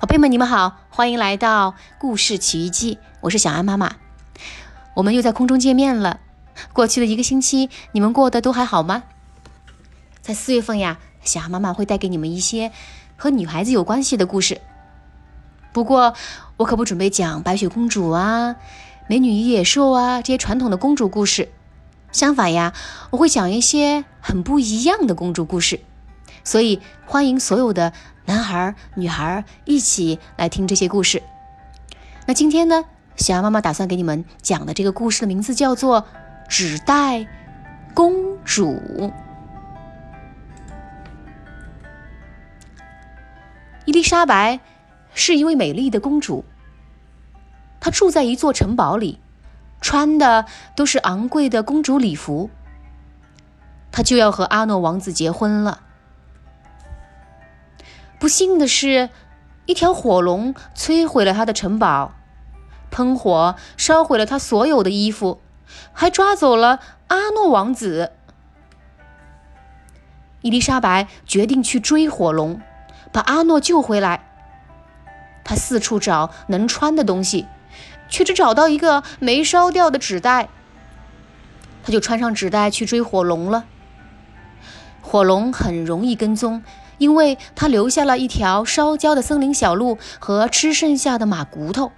[0.00, 3.96] 宝贝们，你们好，欢迎来到故事奇遇记，我是小安妈妈。
[4.94, 6.20] 我们又在空中见面了。
[6.72, 9.02] 过去的一个星期，你们过得都还好吗？
[10.20, 12.70] 在四月份呀，小安妈妈会带给你们一些
[13.16, 14.60] 和女孩子有关系的故事。
[15.72, 16.14] 不过，
[16.58, 18.54] 我可不准备讲白雪公主啊、
[19.08, 21.48] 美女与野兽啊这些传统的公主故事。
[22.12, 22.72] 相反呀，
[23.10, 25.80] 我会讲一些很不一样的公主故事。
[26.44, 27.92] 所以，欢迎所有的。
[28.28, 31.22] 男孩、女孩一起来听这些故事。
[32.26, 32.84] 那今天呢，
[33.16, 36.02] 小羊妈妈打算给你们讲的这个故事的名字叫做
[36.46, 37.26] 《纸袋
[37.94, 38.74] 公主》。
[43.86, 44.60] 伊丽莎白
[45.14, 46.44] 是一位美丽的公主，
[47.80, 49.18] 她住在一座城堡里，
[49.80, 50.44] 穿的
[50.76, 52.50] 都是昂贵的公主礼服。
[53.90, 55.84] 她就要和阿诺王子结婚了。
[58.18, 59.10] 不幸的是，
[59.66, 62.12] 一条火龙摧毁了他的城堡，
[62.90, 65.40] 喷火烧毁了他所有的衣服，
[65.92, 68.12] 还抓走了阿诺王子。
[70.40, 72.60] 伊丽莎白决定去追火龙，
[73.12, 74.24] 把阿诺救回来。
[75.44, 77.46] 他四处找能穿的东西，
[78.08, 80.48] 却只找到一个没烧掉的纸袋。
[81.84, 83.64] 他就穿上纸袋去追火龙了。
[85.00, 86.62] 火龙很容易跟踪。
[86.98, 91.92] 因为他留下了一条烧焦的森林小路和吃剩下的马骨头。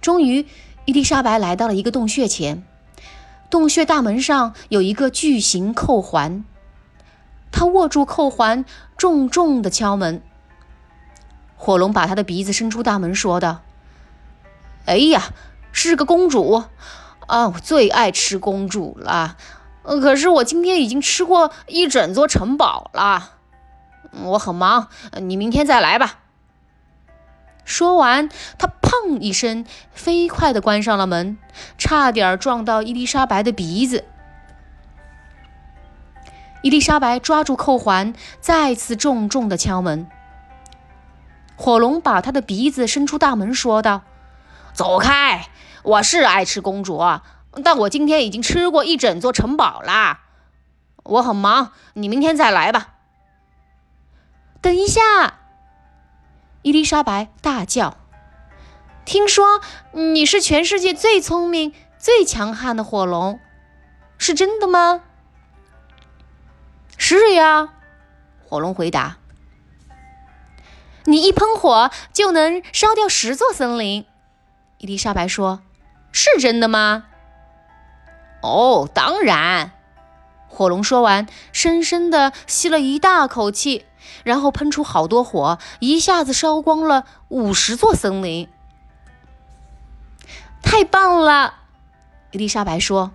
[0.00, 0.46] 终于，
[0.84, 2.62] 伊丽莎白来到了一个洞穴前，
[3.50, 6.44] 洞穴大门上有一个巨型扣环。
[7.50, 8.64] 她握住扣环，
[8.96, 10.22] 重重的敲门。
[11.56, 13.62] 火龙把他的鼻子伸出大门，说道
[14.84, 15.32] ：“哎呀，
[15.72, 16.64] 是个公主
[17.26, 17.48] 啊！
[17.48, 19.36] 我最爱吃公主了。”
[19.86, 23.34] 可是我今天已经吃过一整座城堡了，
[24.24, 24.88] 我很忙，
[25.22, 26.18] 你明天再来吧。
[27.64, 31.38] 说完，他砰一声，飞快地关上了门，
[31.78, 34.04] 差点撞到伊丽莎白的鼻子。
[36.62, 40.08] 伊丽莎白抓住扣环，再次重重地敲门。
[41.54, 44.02] 火龙把他的鼻子伸出大门，说道
[44.74, 45.46] ：“走开，
[45.84, 47.00] 我是爱吃公主。”
[47.64, 50.20] 但我今天已经吃过一整座城堡啦，
[51.04, 52.94] 我很忙，你明天再来吧。
[54.60, 55.00] 等一下，
[56.62, 57.96] 伊丽莎白大叫
[59.06, 59.60] ：“听说
[59.92, 63.40] 你是全世界最聪明、最强悍的火龙，
[64.18, 65.02] 是真的吗
[66.98, 67.72] ？”“是呀。”
[68.44, 69.16] 火龙回答。
[71.06, 74.04] “你一喷火就能烧掉十座森林。”
[74.78, 75.62] 伊丽莎白说
[76.12, 77.04] ：“是真的吗？”
[78.46, 79.72] 哦，当然。
[80.48, 83.84] 火龙说完，深深的吸了一大口气，
[84.24, 88.48] 然后喷出好多火，一下子烧光了五十座森林。
[90.62, 91.54] 太棒了，
[92.30, 93.12] 伊丽莎白说。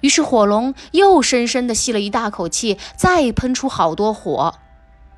[0.00, 4.54] 于是火龙又深深的吸了一大口气，再喷出好多火，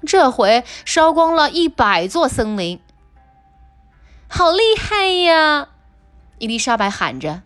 [0.06, 2.80] 这回烧光了一百座森林。
[4.26, 5.68] 好厉害呀！
[6.38, 7.42] 伊丽莎白喊着。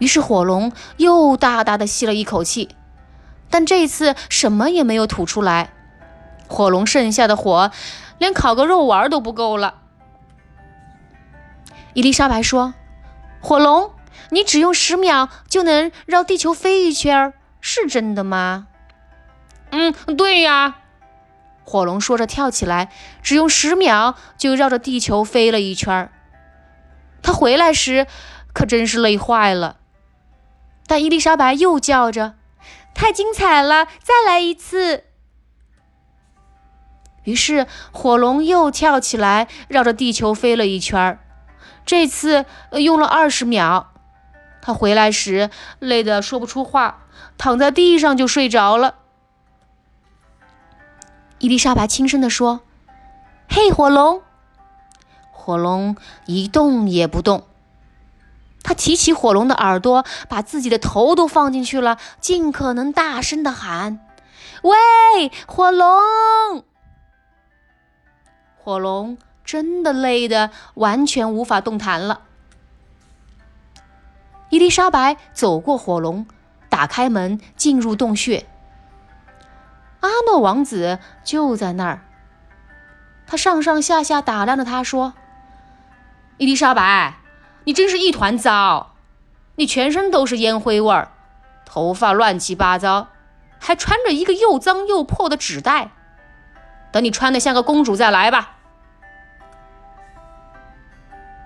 [0.00, 2.70] 于是火龙又大大的吸了一口气，
[3.48, 5.70] 但这次什么也没有吐出来。
[6.48, 7.70] 火龙剩下的火，
[8.18, 9.74] 连烤个肉丸都不够了。
[11.94, 12.74] 伊丽莎白说
[13.40, 13.92] ：“火龙，
[14.30, 18.68] 你只用十秒就能绕地球飞一圈，是真的吗
[19.70, 20.76] ？”“嗯，对呀。”
[21.62, 22.90] 火龙说着跳起来，
[23.22, 26.10] 只用十秒就绕着地球飞了一圈。
[27.22, 28.06] 他回来时
[28.52, 29.76] 可真是累坏了。
[30.90, 32.34] 但伊丽莎白又叫着
[32.96, 35.04] ：“太精彩了，再来一次！”
[37.22, 41.20] 于是火龙又跳起来，绕着地球飞了一圈儿
[41.86, 43.92] 这次用了二十秒。
[44.60, 47.04] 他回来时累得说不出话，
[47.38, 48.96] 躺在地上就睡着了。
[51.38, 52.62] 伊丽莎白轻声地说
[53.48, 54.22] ：“嘿，火龙！”
[55.30, 55.94] 火龙
[56.26, 57.46] 一动也不动。
[58.62, 64.00] 他提起火龙的耳朵，把自己的头都放进去了，尽可能大声的喊
[64.62, 66.64] ：“喂，火龙！”
[68.62, 72.20] 火龙真的累得完全无法动弹了。
[74.50, 76.26] 伊丽莎白走过火龙，
[76.68, 78.46] 打开门进入洞穴。
[80.00, 82.02] 阿诺王子就在那儿，
[83.26, 85.14] 他上上下下打量着他，说
[86.36, 87.14] ：“伊丽莎白。”
[87.70, 88.96] 你真是一团糟！
[89.54, 91.12] 你全身都是烟灰味儿，
[91.64, 93.06] 头发乱七八糟，
[93.60, 95.92] 还穿着一个又脏又破的纸袋。
[96.90, 98.56] 等你穿的像个公主再来吧。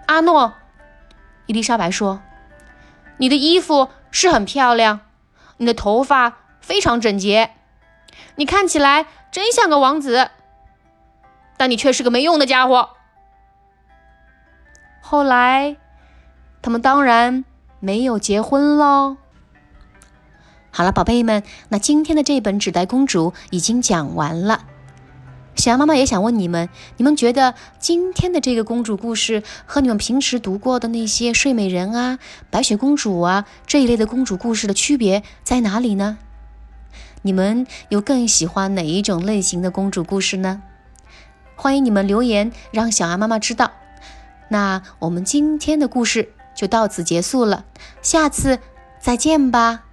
[0.07, 0.55] 阿诺，
[1.45, 2.23] 伊丽莎白说
[3.21, 5.01] ：“你的衣服是很漂亮，
[5.59, 7.51] 你的头发非常整洁，
[8.37, 10.31] 你看起来真像个王子。
[11.59, 12.97] 但你却是个没用的家伙。”
[15.07, 15.77] 后来，
[16.65, 17.45] 他们当然
[17.79, 19.19] 没有结婚喽。
[20.71, 24.65] 好了，宝贝们，那今天的这本《纸袋公主》已经讲完了。
[25.57, 32.19] 小羊妈妈也想问你们：你们觉得今天的这个公主故事和你们平时读过的那些睡美人啊、
[32.49, 36.17] 白雪公主啊这一类的公主故事的区别在哪里呢？
[37.21, 40.63] 你们又更喜欢哪一种类型的公主故事呢？
[41.57, 43.71] 欢迎你们留言，让小羊妈妈知道。
[44.49, 47.65] 那我们今天的故事就到此结束了，
[48.03, 48.59] 下次
[49.01, 49.85] 再见吧。